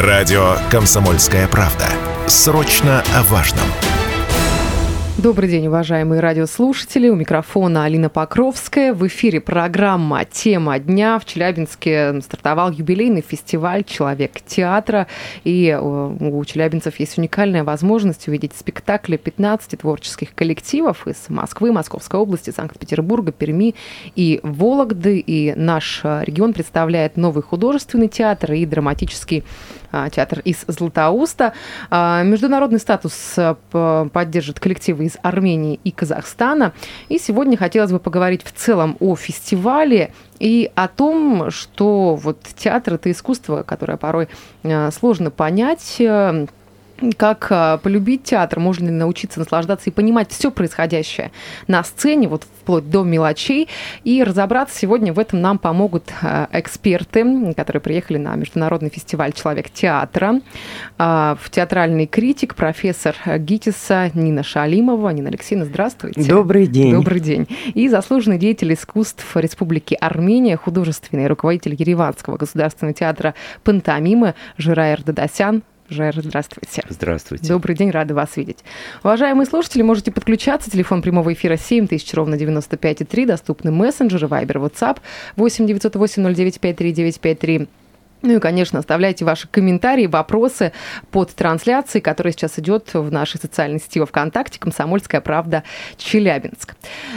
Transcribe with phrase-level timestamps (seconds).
[0.00, 1.84] Радио «Комсомольская правда».
[2.26, 3.66] Срочно о важном.
[5.18, 7.10] Добрый день, уважаемые радиослушатели.
[7.10, 8.94] У микрофона Алина Покровская.
[8.94, 11.18] В эфире программа «Тема дня».
[11.18, 15.06] В Челябинске стартовал юбилейный фестиваль «Человек театра».
[15.44, 22.18] И э, у челябинцев есть уникальная возможность увидеть спектакли 15 творческих коллективов из Москвы, Московской
[22.18, 23.74] области, Санкт-Петербурга, Перми
[24.16, 25.18] и Вологды.
[25.18, 29.44] И наш э, регион представляет новый художественный театр и драматический
[30.12, 31.52] театр из Златоуста.
[31.90, 33.54] А, международный статус э,
[34.12, 36.72] поддержит коллективы из Армении и Казахстана.
[37.08, 42.94] И сегодня хотелось бы поговорить в целом о фестивале и о том, что вот театр–
[42.94, 44.28] это искусство, которое порой
[44.90, 45.96] сложно понять,
[47.16, 51.32] как а, полюбить театр, можно ли научиться наслаждаться и понимать все происходящее
[51.66, 53.68] на сцене, вот вплоть до мелочей.
[54.04, 59.70] И разобраться сегодня в этом нам помогут а, эксперты, которые приехали на международный фестиваль «Человек
[59.70, 60.40] театра».
[60.98, 65.10] А, в театральный критик, профессор ГИТИСа Нина Шалимова.
[65.10, 66.22] Нина Алексеевна, здравствуйте.
[66.22, 66.92] Добрый день.
[66.92, 67.48] Добрый день.
[67.74, 73.34] И заслуженный деятель искусств Республики Армения, художественный руководитель Ереванского государственного театра
[73.64, 75.62] «Пантомимы» Жираер Дадасян.
[75.90, 76.84] Жер, здравствуйте.
[76.88, 77.48] Здравствуйте.
[77.48, 78.58] Добрый день, рады вас видеть.
[79.02, 80.70] Уважаемые слушатели, можете подключаться.
[80.70, 83.26] Телефон прямого эфира 7000, ровно 95,3.
[83.26, 84.98] Доступны мессенджеры, вайбер, WhatsApp
[85.34, 87.68] 8 908 0953 953.
[88.22, 90.72] Ну и, конечно, оставляйте ваши комментарии, вопросы
[91.10, 95.62] под трансляцией, которая сейчас идет в нашей социальной сети во ВКонтакте «Комсомольская правда.
[95.96, 96.76] Челябинск».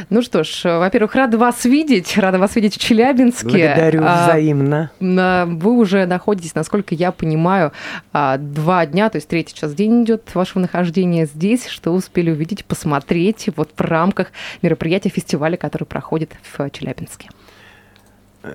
[0.09, 3.43] Ну что ж, во-первых, рада вас видеть, рада вас видеть в Челябинске.
[3.43, 4.91] Благодарю а, взаимно.
[4.99, 7.73] Вы уже находитесь, насколько я понимаю,
[8.13, 11.67] а, два дня, то есть третий час день идет вашего нахождения здесь.
[11.67, 14.27] Что успели увидеть, посмотреть вот в рамках
[14.61, 17.29] мероприятия фестиваля, который проходит в Челябинске?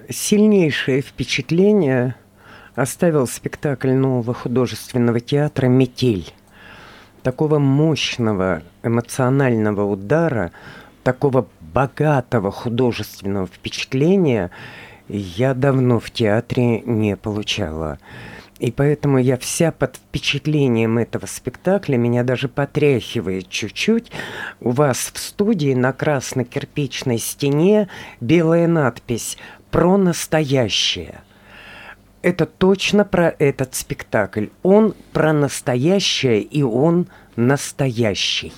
[0.09, 2.15] Сильнейшее впечатление–
[2.79, 6.33] оставил спектакль нового художественного театра «Метель».
[7.23, 10.53] Такого мощного эмоционального удара,
[11.03, 14.50] такого богатого художественного впечатления
[15.09, 17.99] я давно в театре не получала.
[18.61, 24.10] И поэтому я вся под впечатлением этого спектакля, меня даже потряхивает чуть-чуть.
[24.60, 27.89] У вас в студии на красно-кирпичной стене
[28.21, 29.37] белая надпись
[29.71, 31.22] «Про настоящее»
[32.23, 34.47] это точно про этот спектакль.
[34.62, 38.53] Он про настоящее, и он настоящий.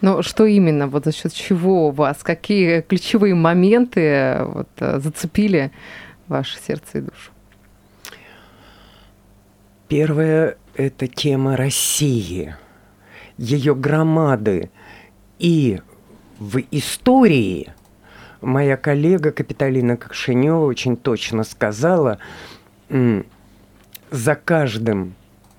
[0.00, 5.70] Но что именно, вот за счет чего у вас, какие ключевые моменты вот, зацепили
[6.28, 7.30] ваше сердце и душу?
[9.88, 12.56] Первое– это тема России,
[13.36, 14.70] ее громады.
[15.38, 15.80] И
[16.38, 17.72] в истории
[18.40, 22.18] моя коллега Капиталина Кокшинева очень точно сказала–
[24.10, 25.14] за каждым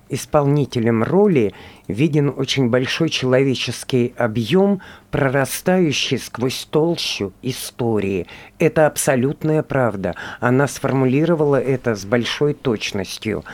[0.08, 1.52] исполнителем роли
[1.88, 4.80] виден очень большой человеческий объем,
[5.10, 8.26] прорастающий сквозь толщу истории.
[8.58, 10.14] Это абсолютная правда.
[10.40, 13.44] Она сформулировала это с большой точностью.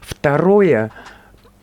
[0.00, 0.92] Второе,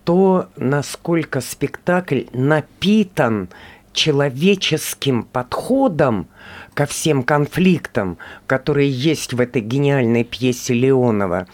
[0.03, 3.49] то, насколько спектакль напитан
[3.93, 6.27] человеческим подходом
[6.73, 8.17] ко всем конфликтам,
[8.47, 11.47] которые есть в этой гениальной пьесе Леонова.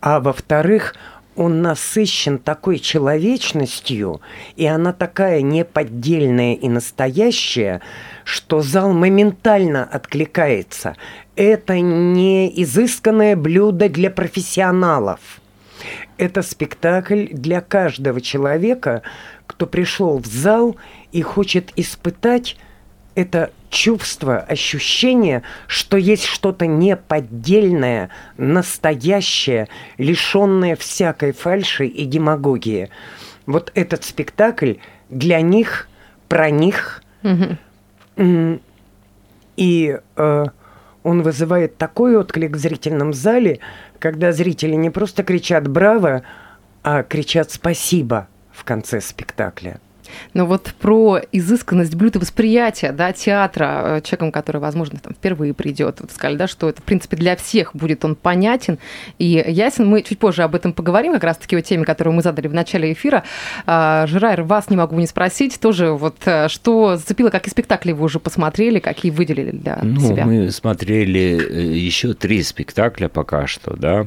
[0.00, 0.94] А во-вторых,
[1.36, 4.20] он насыщен такой человечностью,
[4.56, 7.80] и она такая неподдельная и настоящая,
[8.24, 10.96] что зал моментально откликается.
[11.36, 15.40] Это не изысканное блюдо для профессионалов.
[16.16, 19.02] Это спектакль для каждого человека,
[19.46, 20.76] кто пришел в зал
[21.10, 22.56] и хочет испытать
[23.14, 32.90] это чувство, ощущение, что есть что-то неподдельное, настоящее, лишенное всякой фальши и демагогии.
[33.46, 34.74] Вот этот спектакль
[35.10, 35.88] для них,
[36.28, 37.02] про них.
[37.22, 38.60] Mm-hmm.
[39.56, 40.44] И э,
[41.02, 43.60] он вызывает такой отклик в зрительном зале,
[43.98, 46.22] когда зрители не просто кричат «браво»,
[46.82, 49.80] а кричат «спасибо» в конце спектакля.
[50.32, 56.00] Но вот про изысканность блюда восприятия да, театра э, человеком, который, возможно, там, впервые придет,
[56.00, 58.78] вот сказали, да, что это, в принципе, для всех будет он понятен
[59.18, 59.86] и ясен.
[59.86, 62.92] Мы чуть позже об этом поговорим, как раз-таки о теме, которую мы задали в начале
[62.92, 63.24] эфира.
[63.66, 68.04] А, Жирайр, вас не могу не спросить тоже, вот э, что зацепило, какие спектакли вы
[68.04, 70.24] уже посмотрели, какие выделили для ну, себя?
[70.24, 74.06] Мы смотрели э, еще три спектакля пока что, да,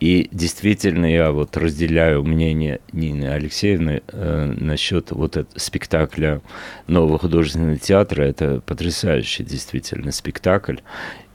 [0.00, 6.40] и действительно я вот разделяю мнение Нины Алексеевны э, насчет вот этого спектакля
[6.86, 8.22] нового художественного театра.
[8.22, 10.76] Это потрясающий действительно спектакль.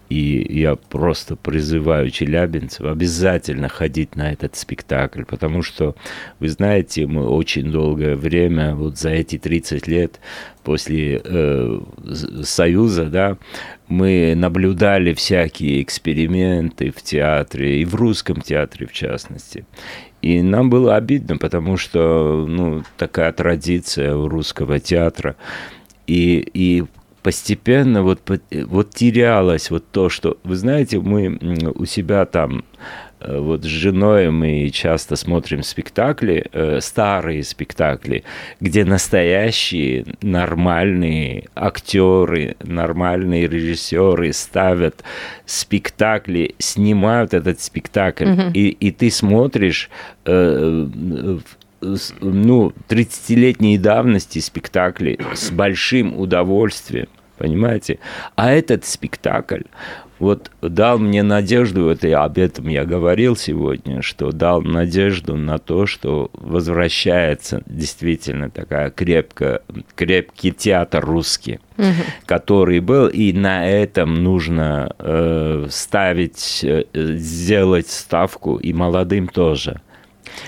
[0.09, 5.95] И я просто призываю челябинцев обязательно ходить на этот спектакль, потому что,
[6.39, 10.19] вы знаете, мы очень долгое время, вот за эти 30 лет
[10.63, 11.79] после э,
[12.43, 13.37] Союза, да,
[13.87, 19.65] мы наблюдали всякие эксперименты в театре, и в русском театре в частности.
[20.21, 25.35] И нам было обидно, потому что ну, такая традиция у русского театра.
[26.07, 26.83] И, и
[27.21, 28.21] постепенно вот,
[28.51, 31.37] вот терялось вот то, что, вы знаете, мы
[31.75, 32.63] у себя там
[33.19, 38.23] Э, вот с женой мы часто смотрим спектакли, э, старые спектакли,
[38.59, 45.03] где настоящие нормальные актеры, нормальные режиссеры ставят
[45.45, 48.41] спектакли, снимают этот спектакль, угу.
[48.53, 49.89] и, и ты смотришь
[50.25, 50.87] э,
[51.81, 57.07] ну, 30-летней давности спектакли с большим удовольствием
[57.39, 57.99] понимаете?
[58.35, 59.63] А этот спектакль,
[60.19, 65.57] вот дал мне надежду, это я, об этом я говорил сегодня, что дал надежду на
[65.57, 69.63] то, что возвращается действительно такая крепко,
[69.95, 71.87] крепкий театр русский, угу.
[72.25, 79.81] который был, и на этом нужно э, ставить, э, сделать ставку, и молодым тоже–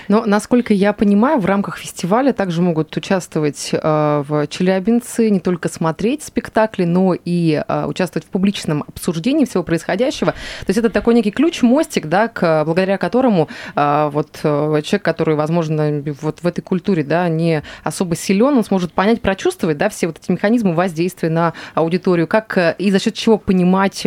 [0.08, 5.68] но, насколько я понимаю, в рамках фестиваля также могут участвовать э, в Челябинце, не только
[5.68, 10.32] смотреть спектакли, но и э, участвовать в публичном обсуждении всего происходящего.
[10.32, 15.34] То есть это такой некий ключ, мостик, да, к, благодаря которому э, вот человек, который,
[15.34, 20.06] возможно, вот в этой культуре, да, не особо силен, он сможет понять, прочувствовать, да, все
[20.06, 24.06] вот эти механизмы воздействия на аудиторию, как и за счет чего понимать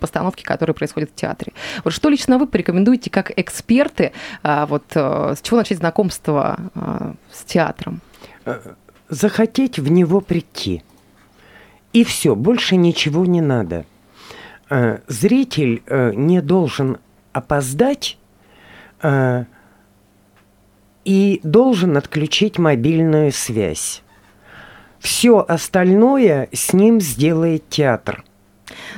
[0.00, 1.52] постановки, которые происходят в театре.
[1.84, 4.12] Вот что лично вы порекомендуете как эксперты
[4.42, 4.84] вот
[5.34, 8.00] с чего начать знакомство э, с театром?
[8.44, 8.74] Э,
[9.08, 10.82] захотеть в него прийти.
[11.92, 13.84] И все, больше ничего не надо.
[14.70, 16.98] Э, зритель не должен
[17.32, 18.18] опоздать
[21.04, 24.02] и должен отключить мобильную связь.
[25.00, 28.24] Все остальное с ним сделает театр–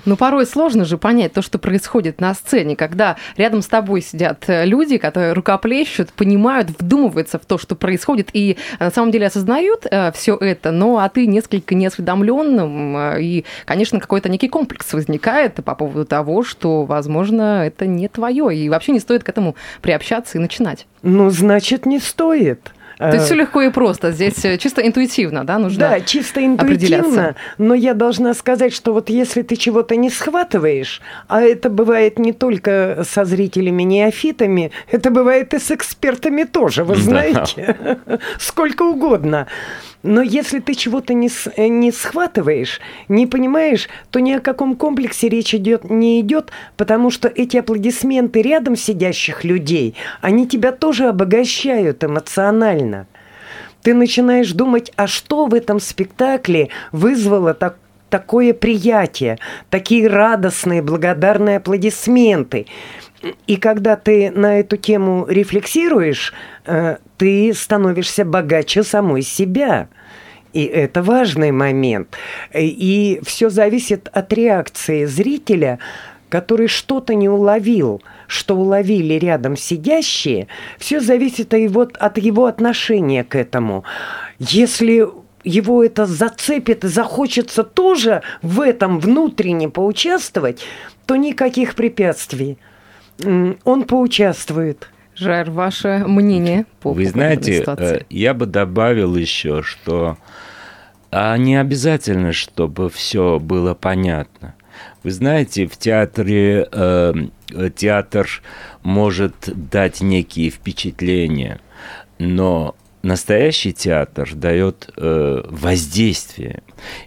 [0.05, 4.45] но порой сложно же понять то, что происходит на сцене, когда рядом с тобой сидят
[4.49, 9.87] э, люди, которые рукоплещут, понимают, вдумываются в то, что происходит, и на самом деле осознают
[9.91, 15.55] э, все это, но а ты несколько неосведомленным, э, и, конечно, какой-то некий комплекс возникает
[15.55, 20.39] по поводу того, что, возможно, это не твое, и вообще не стоит к этому приобщаться
[20.39, 20.87] и начинать.
[21.03, 22.73] Ну, значит, не стоит.
[22.99, 24.13] То есть все легко и просто.
[24.13, 27.35] Здесь э, чисто интуитивно, да, нужно Да, чисто интуитивно.
[27.59, 32.33] Но я должна сказать, что вот если ты чего-то не схватываешь, а это бывает не
[32.33, 37.99] только со зрителями-неофитами, это бывает и с экспертами тоже, вы знаете.
[38.39, 39.47] Сколько угодно.
[40.05, 42.79] Но если ты чего-то не, э, не схватываешь,
[43.09, 48.43] не понимаешь, то ни о каком комплексе речь идет, не идет, потому что эти аплодисменты
[48.43, 53.07] рядом сидящих людей, они тебя тоже обогащают эмоционально.
[53.81, 57.79] Ты начинаешь думать, а что в этом спектакле вызвало так,
[58.11, 59.39] такое приятие,
[59.71, 62.67] такие радостные, благодарные аплодисменты.
[63.47, 66.35] И когда ты на эту тему рефлексируешь,
[66.67, 69.89] э, ты становишься богаче самой себя.
[70.53, 72.17] И это важный момент.
[72.55, 75.81] И все зависит от реакции зрителя,
[76.29, 80.47] который что-то не уловил, что уловили рядом сидящие.
[80.79, 83.85] Все зависит от его, от его отношения к этому.
[84.39, 85.09] Если
[85.43, 90.65] его это зацепит и захочется тоже в этом внутренне поучаствовать,
[91.07, 92.59] то никаких препятствий.
[93.23, 94.89] Он поучаствует.
[95.17, 97.99] Жар, ваше мнение по Вы знаете, ситуации?
[97.99, 100.19] Э, я бы добавил еще, что
[101.17, 104.55] а не обязательно, чтобы все было понятно.
[105.05, 107.15] Вы знаете, в театре э,
[107.77, 108.29] театр
[108.83, 111.61] может дать некие впечатления,
[112.19, 116.63] но настоящий театр дает э, воздействие.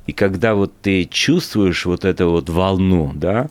[0.06, 3.50] И когда вот ты чувствуешь вот эту вот волну, да,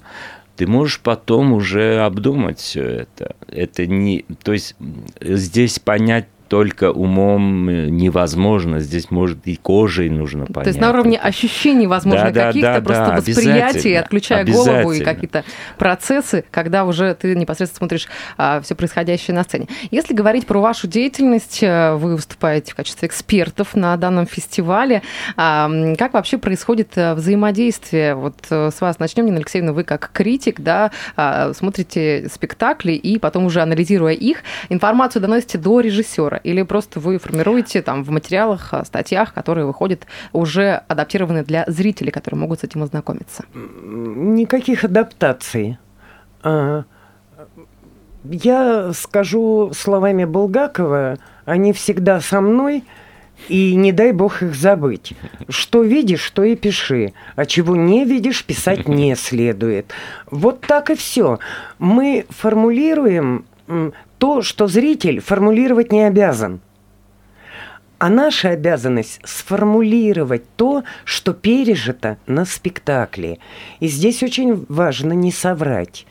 [0.57, 3.37] ты можешь потом уже обдумать все это.
[3.49, 4.75] Это не, то есть
[5.21, 8.81] здесь понять только умом невозможно.
[8.81, 10.65] Здесь, может, и кожей нужно понять.
[10.65, 15.01] То есть на уровне ощущений, возможно, да, каких-то, да, просто да, восприятия, отключая голову и
[15.01, 15.45] какие-то
[15.79, 19.69] процессы, когда уже ты непосредственно смотришь а, все происходящее на сцене.
[19.91, 25.03] Если говорить про вашу деятельность, э, вы выступаете в качестве экспертов на данном фестивале.
[25.37, 28.15] А, как вообще происходит э, взаимодействие?
[28.15, 33.19] Вот э, с вас начнем, Нина Алексеевна, вы как критик, да, а, смотрите спектакли и
[33.19, 34.39] потом уже анализируя их,
[34.69, 36.41] информацию доносите до режиссера режиссера?
[36.45, 42.11] Или просто вы формируете там в материалах, э, статьях, которые выходят, уже адаптированы для зрителей,
[42.11, 43.45] которые могут с этим ознакомиться?
[43.55, 45.79] Никаких адаптаций.
[46.43, 46.85] А,
[48.25, 52.83] я скажу словами Булгакова, они всегда со мной,
[53.49, 55.13] и не дай бог их забыть.
[55.51, 57.13] Что видишь, то и пиши.
[57.37, 59.93] А чего не видишь, писать не следует.
[60.31, 61.39] Вот так и все.
[61.79, 63.45] Мы формулируем
[64.19, 66.61] то, что зритель формулировать не обязан.
[67.99, 73.39] А наша обязанность сформулировать то, что пережито на спектакле.
[73.81, 76.07] И здесь очень важно не соврать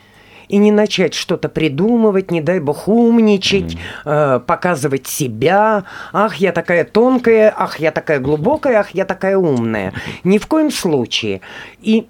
[0.47, 3.79] и не начать что-то придумывать, не дай бог умничать, mm.
[4.05, 5.85] э, показывать себя.
[6.13, 9.93] Ах, я такая тонкая, ах, я такая глубокая, ах, я такая умная.
[10.24, 11.41] Ни в коем случае.
[11.81, 12.07] И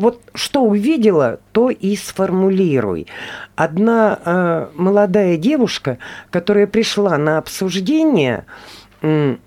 [0.00, 3.06] вот что увидела, то и сформулируй.
[3.54, 5.98] Одна э, молодая девушка,
[6.30, 8.46] которая пришла на обсуждение,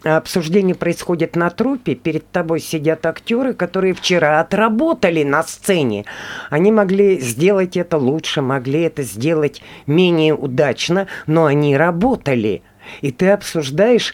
[0.03, 6.05] обсуждение происходит на трупе, перед тобой сидят актеры, которые вчера отработали на сцене.
[6.51, 12.61] Они могли сделать это лучше, могли это сделать менее удачно, но они работали.
[13.01, 14.13] И ты обсуждаешь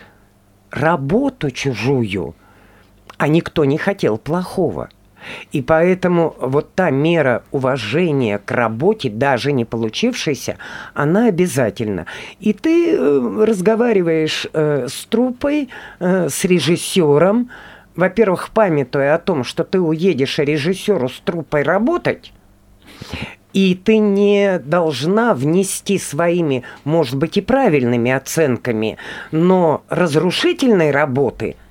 [0.72, 2.34] работу чужую,
[3.18, 4.90] а никто не хотел плохого.
[5.52, 10.58] И поэтому вот та мера уважения к работе, даже не получившейся,
[10.94, 12.06] она обязательна.
[12.40, 17.50] И ты э, разговариваешь э, с трупой, э, с режиссером,
[17.96, 22.32] во-первых, памятуя о том, что ты уедешь режиссеру с трупой работать,
[23.52, 28.98] и ты не должна внести своими, может быть, и правильными оценками,
[29.32, 31.56] но разрушительной работы–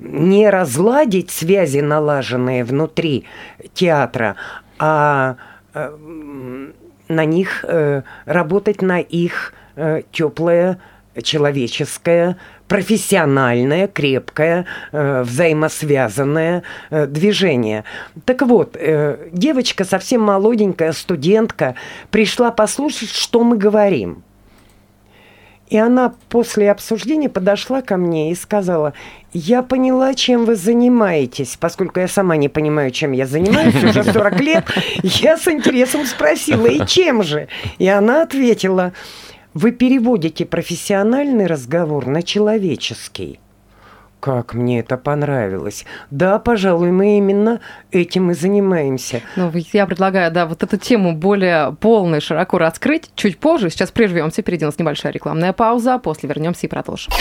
[0.00, 3.24] не разладить связи, налаженные внутри
[3.74, 4.36] театра,
[4.78, 5.36] а
[5.74, 5.96] э,
[7.08, 10.78] на них э, работать на их э, теплое
[11.22, 12.36] человеческое,
[12.68, 17.82] профессиональное, крепкое, взаимосвязанное движение.
[18.24, 18.76] Так вот,
[19.32, 21.74] девочка совсем молоденькая, студентка,
[22.12, 24.22] пришла послушать, что мы говорим.
[25.70, 28.92] И она после обсуждения подошла ко мне и сказала,
[29.32, 34.40] я поняла, чем вы занимаетесь, поскольку я сама не понимаю, чем я занимаюсь уже 40
[34.40, 34.64] лет.
[35.02, 37.46] Я с интересом спросила, и чем же?
[37.78, 38.92] И она ответила,
[39.54, 43.38] вы переводите профессиональный разговор на человеческий.
[44.20, 45.86] Как мне это понравилось.
[46.10, 47.60] Да, пожалуй, мы именно
[47.90, 49.22] этим и занимаемся.
[49.36, 53.70] Ну, я предлагаю, да, вот эту тему более полно и широко раскрыть чуть позже.
[53.70, 57.12] Сейчас прервемся, впереди у нас небольшая рекламная пауза, после вернемся и продолжим.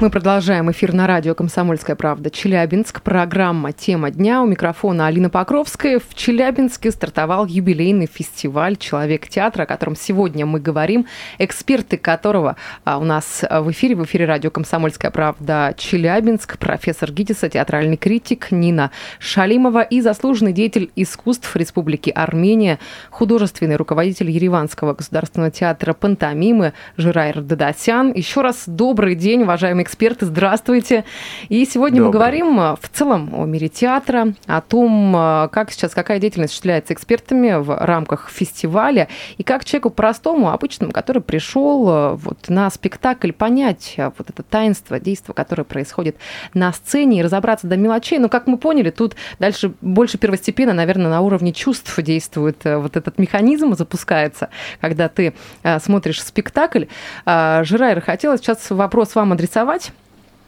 [0.00, 3.00] Мы продолжаем эфир на радио «Комсомольская правда» Челябинск.
[3.00, 4.42] Программа «Тема дня».
[4.42, 6.00] У микрофона Алина Покровская.
[6.00, 11.06] В Челябинске стартовал юбилейный фестиваль «Человек театра», о котором сегодня мы говорим.
[11.38, 17.48] Эксперты которого а, у нас в эфире, в эфире радио «Комсомольская правда» Челябинск, профессор ГИТИСа,
[17.48, 25.94] театральный критик Нина Шалимова и заслуженный деятель искусств Республики Армения, художественный руководитель Ереванского государственного театра
[25.94, 28.12] пантомимы Жирайр Дадасян.
[28.12, 31.04] Еще раз добрый день, уважаемые эксперты, здравствуйте.
[31.48, 32.06] И сегодня Добрый.
[32.06, 36.50] мы говорим э, в целом о мире театра, о том, э, как сейчас, какая деятельность
[36.50, 39.08] осуществляется экспертами в рамках фестиваля,
[39.38, 44.98] и как человеку простому, обычному, который пришел э, вот на спектакль, понять вот это таинство,
[44.98, 46.16] действие, которое происходит
[46.54, 48.18] на сцене, и разобраться до мелочей.
[48.18, 53.18] Но, как мы поняли, тут дальше больше первостепенно, наверное, на уровне чувств действует вот этот
[53.18, 54.48] механизм, запускается,
[54.80, 55.34] когда ты
[55.80, 56.84] смотришь спектакль.
[57.24, 59.83] Жирайра, хотела сейчас вопрос вам адресовать.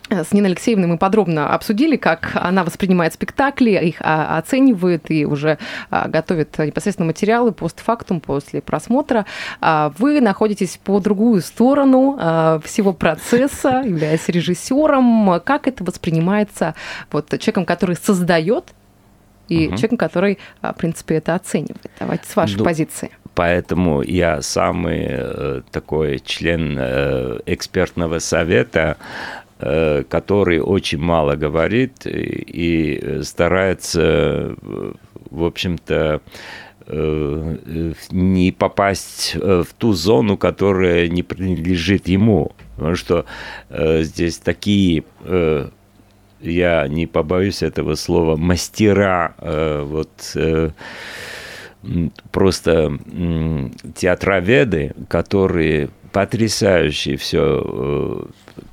[0.09, 5.59] С Ниной Алексеевной мы подробно обсудили, как она воспринимает спектакли, их а, оценивает и уже
[5.91, 9.27] а, готовит непосредственно материалы постфактум, после просмотра.
[9.61, 12.17] А, вы находитесь по другую сторону
[12.65, 15.41] всего процесса, являясь режиссером.
[15.45, 16.75] Как это воспринимается
[17.11, 18.67] вот, человеком, который создает
[19.49, 19.77] и угу.
[19.77, 21.91] человеком, который, в принципе, это оценивает.
[21.99, 23.11] Давайте с вашей ну, позиции.
[23.37, 28.97] Поэтому я самый э, такой член э, экспертного совета,
[29.59, 34.55] который очень мало говорит и старается,
[35.31, 36.21] в общем-то,
[38.11, 42.53] не попасть в ту зону, которая не принадлежит ему.
[42.77, 43.25] Потому что
[43.71, 45.05] здесь такие
[46.41, 49.35] я не побоюсь этого слова, мастера
[49.85, 50.37] вот
[52.31, 52.99] просто
[53.95, 58.23] театроведы, которые потрясающе все э,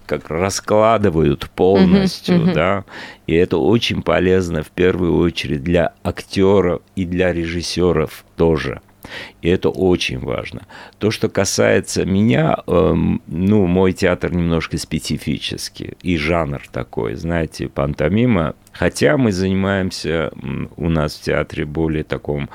[0.05, 2.53] как раскладывают полностью, uh-huh.
[2.53, 2.85] да,
[3.27, 8.79] и это очень полезно в первую очередь для актеров и для режиссеров тоже.
[9.41, 10.63] И это очень важно.
[10.99, 12.95] То, что касается меня, э,
[13.27, 18.55] ну, мой театр немножко специфический, и жанр такой, знаете, пантомима.
[18.71, 20.31] Хотя мы занимаемся
[20.77, 22.49] у нас в театре более таком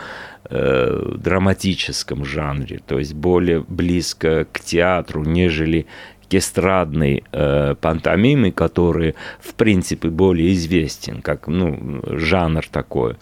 [0.50, 5.86] э, драматическом жанре, то есть более близко к театру, нежели
[6.28, 13.16] к эстрадной э, пантомиме, который, в принципе, более известен, как ну, жанр такой.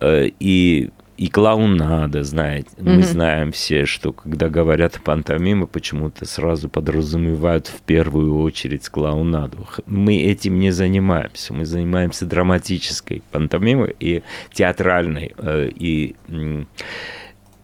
[0.00, 2.70] Э, и и клоунада, знаете.
[2.78, 2.96] Mm-hmm.
[2.96, 9.68] Мы знаем все, что когда говорят пантомимы, почему-то сразу подразумевают в первую очередь клоунаду.
[9.84, 11.52] Мы этим не занимаемся.
[11.52, 14.22] Мы занимаемся драматической пантомимой и
[14.54, 15.34] театральной.
[15.36, 16.16] Э, и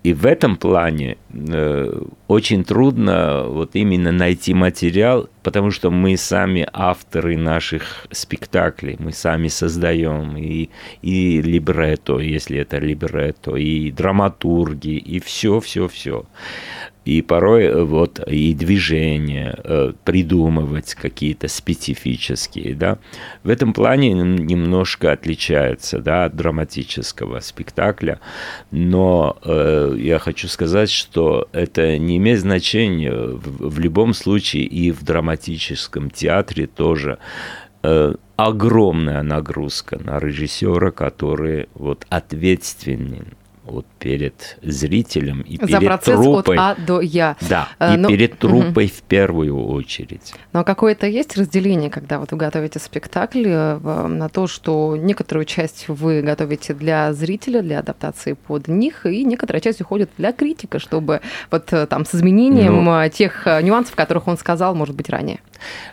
[0.07, 6.65] и в этом плане э, очень трудно вот именно найти материал, потому что мы сами
[6.73, 10.71] авторы наших спектаклей, мы сами создаем и,
[11.03, 16.25] и либретто, если это либретто, и драматурги, и все, все, все
[17.07, 22.99] и порой э, вот и движения э, придумывать какие-то специфические, да.
[23.45, 28.19] В этом плане немножко отличается, да, от драматического спектакля,
[28.73, 34.91] но э, я хочу сказать, что это не имеет значения в, в любом случае и
[34.91, 37.19] в драматическом театре тоже
[37.85, 43.35] э, огромная нагрузка на режиссера, который вот ответственен
[43.67, 46.57] вот перед зрителем и За перед процесс труппой.
[46.57, 47.37] от А до Я.
[47.49, 48.93] Да, а, и ну, перед труппой угу.
[48.93, 50.35] в первую очередь.
[50.53, 55.89] Но какое-то есть разделение, когда вот вы готовите спектакль э, на то, что некоторую часть
[55.89, 61.21] вы готовите для зрителя, для адаптации под них, и некоторая часть уходит для критика, чтобы
[61.51, 65.41] вот э, там с изменением ну, тех нюансов, которых он сказал, может быть, ранее.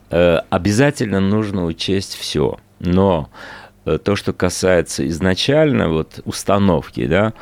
[0.09, 3.29] Обязательно нужно учесть все, но
[3.62, 7.33] Э, то, что касается изначально вот установки, да,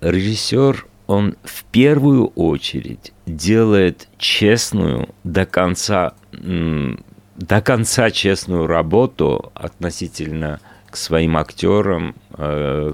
[0.00, 10.60] режиссер, он в первую очередь делает честную до конца, до конца честную работу относительно
[10.90, 12.92] к своим актерам, э,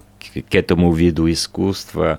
[0.48, 2.18] к этому виду искусства.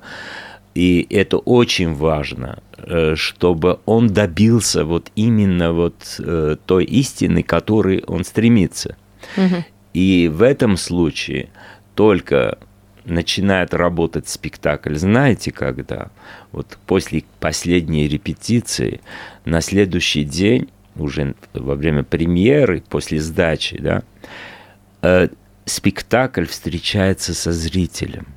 [0.76, 6.20] И это очень важно, э, чтобы он добился вот именно вот
[6.66, 8.96] той истины, к которой он стремится.
[9.36, 9.66] Угу.
[9.94, 11.50] И в этом случае
[11.96, 12.58] только
[13.06, 16.10] начинает работать спектакль, знаете когда?
[16.52, 19.02] Вот после последней репетиции,
[19.46, 24.04] на следующий день, уже во время премьеры, после сдачи, да,
[25.02, 25.30] э,
[25.66, 28.28] спектакль встречается со зрителем.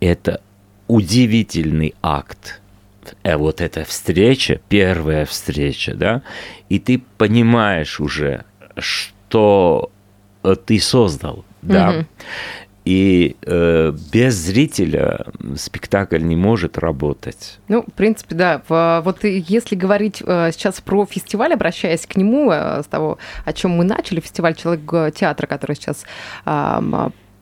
[0.00, 0.40] Это
[0.88, 2.60] удивительный акт.
[3.22, 6.22] Э, вот эта встреча, первая встреча, да,
[6.68, 8.44] и ты понимаешь уже,
[8.76, 9.90] что
[10.42, 11.90] ты создал, да.
[11.90, 12.06] Угу.
[12.84, 15.26] И э, без зрителя
[15.56, 17.60] спектакль не может работать.
[17.68, 19.00] Ну, в принципе, да.
[19.04, 23.72] Вот если говорить э, сейчас про фестиваль, обращаясь к нему, э, с того, о чем
[23.72, 26.04] мы начали, фестиваль человек театра, который сейчас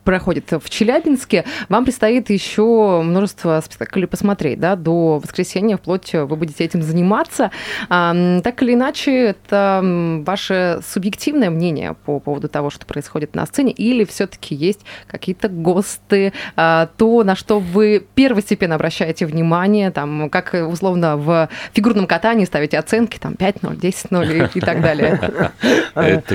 [0.03, 1.45] проходит в Челябинске.
[1.69, 7.51] Вам предстоит еще множество спектаклей посмотреть, да, до воскресенья вплоть вы будете этим заниматься.
[7.89, 9.81] Так или иначе, это
[10.25, 16.33] ваше субъективное мнение по поводу того, что происходит на сцене, или все-таки есть какие-то ГОСТы,
[16.55, 22.77] а, то, на что вы первостепенно обращаете внимание, там, как условно в фигурном катании ставите
[22.77, 25.51] оценки, там, 5-0, 10-0 и, так далее.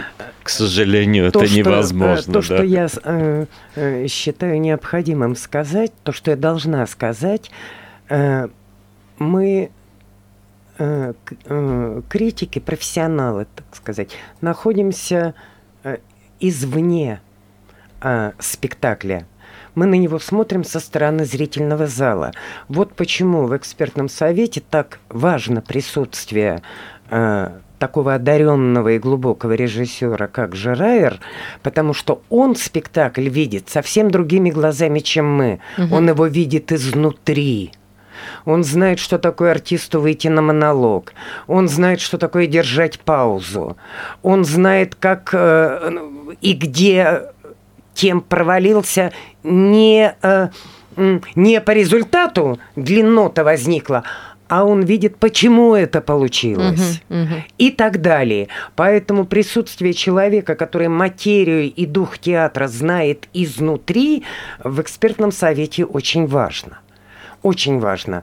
[0.46, 2.32] к сожалению, это невозможно.
[2.32, 7.50] То, что я э, Э, считаю необходимым сказать, то, что я должна сказать,
[8.08, 8.48] э,
[9.18, 9.70] мы
[10.78, 11.12] э,
[12.08, 15.34] критики, профессионалы, так сказать, находимся
[16.38, 17.20] извне
[18.38, 19.26] спектакля.
[19.74, 22.32] Мы на него смотрим со стороны зрительного зала.
[22.68, 26.62] Вот почему в экспертном совете так важно присутствие
[27.78, 31.20] такого одаренного и глубокого режиссера, как Жерайер,
[31.62, 35.60] потому что он спектакль видит совсем другими глазами, чем мы.
[35.78, 35.94] Угу.
[35.94, 37.72] Он его видит изнутри.
[38.44, 41.12] Он знает, что такое артисту выйти на монолог.
[41.46, 43.76] Он знает, что такое держать паузу.
[44.22, 45.92] Он знает, как э,
[46.40, 47.22] и где
[47.94, 49.12] тем провалился
[49.42, 50.48] не, э,
[51.34, 54.04] не по результату длиннота возникла,
[54.48, 57.34] а он видит, почему это получилось угу, угу.
[57.58, 58.48] и так далее.
[58.74, 64.24] Поэтому присутствие человека, который материю и дух театра знает изнутри,
[64.62, 66.78] в экспертном совете очень важно.
[67.42, 68.22] Очень важно.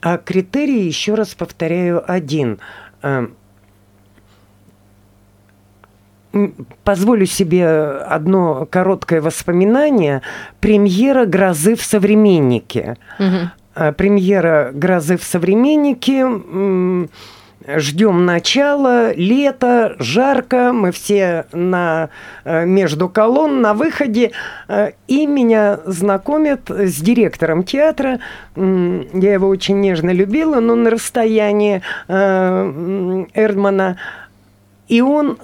[0.00, 2.58] А критерий, еще раз повторяю, один
[3.02, 3.36] эм,–
[6.84, 10.22] позволю себе одно короткое воспоминание.
[10.60, 12.96] Премьера «Грозы в современнике».
[13.18, 13.50] Угу.
[13.74, 16.26] Премьера «Грозы в современнике»,
[17.66, 22.10] ждем начала, лето, жарко, мы все на,
[22.44, 24.32] э, между колонн, на выходе,
[24.68, 28.20] э, и меня знакомят с директором театра,
[28.56, 33.96] я его очень нежно любила, но на расстоянии э, Эрдмана,
[34.88, 35.38] и он,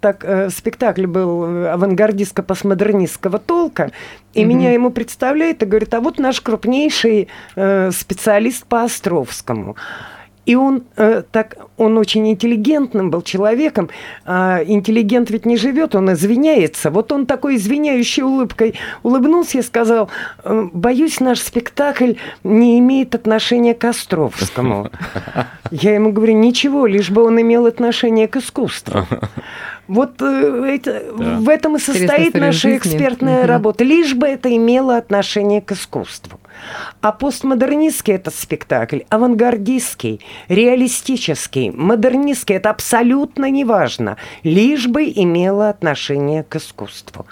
[0.00, 3.90] так, спектакль был авангардистско-постмодернистского толка,
[4.32, 4.44] и mm-hmm.
[4.44, 9.76] меня ему представляет и говорит, а вот наш крупнейший специалист по Островскому.
[10.46, 13.90] И он э, так, он очень интеллигентным был человеком.
[14.24, 16.90] А интеллигент ведь не живет, он извиняется.
[16.90, 20.10] Вот он такой извиняющей улыбкой улыбнулся и сказал:
[20.42, 24.90] «Э, боюсь, наш спектакль не имеет отношения к Островскому.
[25.70, 29.06] Я ему говорю, ничего, лишь бы он имел отношение к искусству.
[29.90, 31.38] Вот э, это, да.
[31.40, 36.38] в этом и состоит наша экспертная работа, лишь бы это имело отношение к искусству.
[37.00, 46.54] А постмодернистский это спектакль, авангардистский, реалистический, модернистский, это абсолютно неважно, лишь бы имело отношение к
[46.54, 47.26] искусству.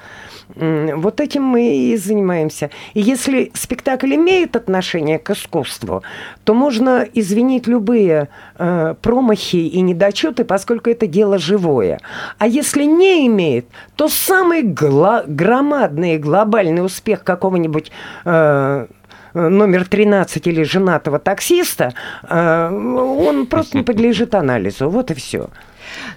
[0.55, 2.71] Вот этим мы и занимаемся.
[2.95, 6.03] И если спектакль имеет отношение к искусству,
[6.45, 12.01] то можно извинить любые э, промахи и недочеты, поскольку это дело живое.
[12.39, 17.93] А если не имеет, то самый гла- громадный глобальный успех какого-нибудь
[18.25, 18.87] э,
[19.35, 21.93] номер 13 или женатого таксиста,
[22.29, 24.89] э, он просто не подлежит анализу.
[24.89, 25.51] Вот и все.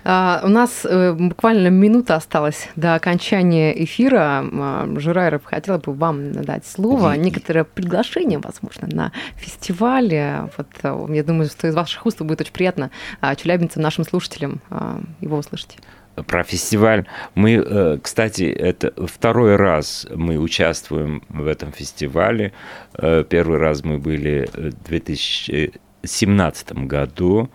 [0.04, 4.44] А, у нас э, буквально минута осталась до окончания эфира.
[4.52, 7.16] А, Журайров, хотела бы вам дать слово.
[7.16, 10.50] Некоторое приглашение, возможно, на фестивале.
[10.58, 14.62] Вот, э, я думаю, что из ваших уст будет очень приятно а, челябинцам, нашим слушателям
[15.22, 15.78] его услышать
[16.28, 17.08] про фестиваль.
[17.36, 22.52] Мы, кстати, это второй раз мы участвуем в этом фестивале.
[22.94, 27.50] Первый раз мы были в 2017 году.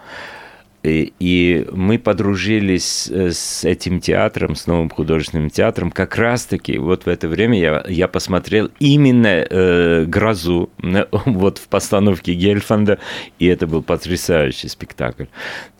[0.87, 5.91] И мы подружились э, с этим театром, с новым художественным театром.
[5.91, 10.71] Как раз-таки вот в это время я, я посмотрел именно э, «Грозу»
[11.27, 12.99] вот в постановке Гельфанда,
[13.39, 15.25] и это был потрясающий спектакль.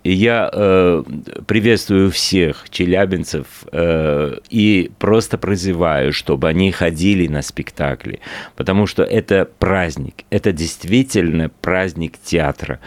[0.07, 1.03] И я э,
[1.49, 8.21] приветствую всех челябинцев э, и просто призываю, чтобы они ходили на спектакли,
[8.55, 12.79] потому что это праздник, это действительно праздник театра.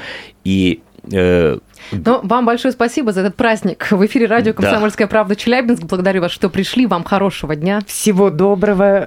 [0.46, 0.89] И э,
[1.92, 3.92] ну, вам большое спасибо за этот праздник.
[3.92, 5.12] В эфире радио «Комсомольская да.
[5.12, 5.84] правда» Челябинск.
[5.84, 6.86] Благодарю вас, что пришли.
[6.86, 7.82] Вам хорошего дня.
[7.88, 9.06] Всего доброго.